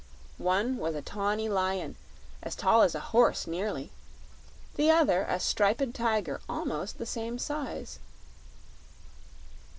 [0.39, 1.95] One was a tawny lion,
[2.41, 3.91] as tall as a horse, nearly;
[4.73, 7.99] the other a striped tiger almost the same size.